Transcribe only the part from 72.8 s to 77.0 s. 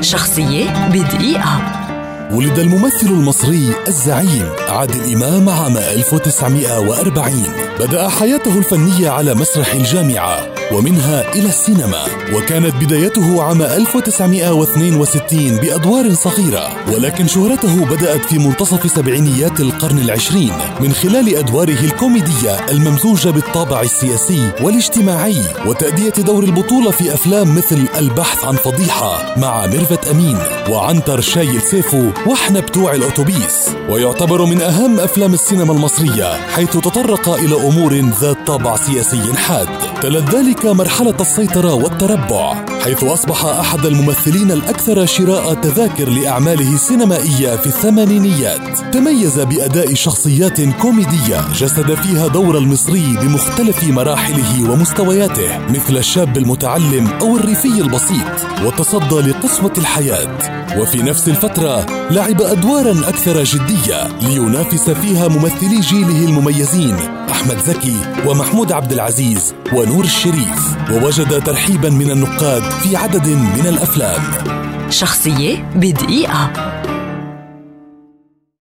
عدد من الأفلام. شخصية بدقيقة.